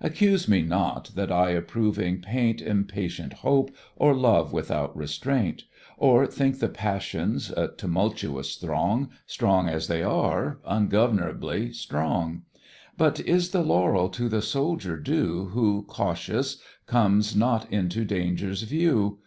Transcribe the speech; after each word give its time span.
Accuse 0.00 0.48
me 0.48 0.62
not 0.62 1.12
that 1.14 1.30
I 1.30 1.50
approving 1.50 2.20
paint 2.20 2.60
Impatient 2.60 3.34
Hope 3.34 3.70
or 3.94 4.16
Love 4.16 4.52
without 4.52 4.96
restraint; 4.96 5.62
Or 5.96 6.26
think 6.26 6.58
the 6.58 6.68
Passions, 6.68 7.50
a 7.52 7.68
tumultuous 7.68 8.56
throng, 8.56 9.10
Strong 9.26 9.68
as 9.68 9.86
they 9.86 10.02
are, 10.02 10.58
ungovernably 10.66 11.72
strong: 11.72 12.42
But 12.98 13.20
is 13.20 13.50
the 13.50 13.62
laurel 13.62 14.08
to 14.08 14.28
the 14.28 14.42
soldier 14.42 14.96
due, 14.96 15.50
Who, 15.52 15.84
cautious, 15.84 16.56
comes 16.88 17.36
not 17.36 17.70
into 17.72 18.04
danger's 18.04 18.62
view? 18.62 19.20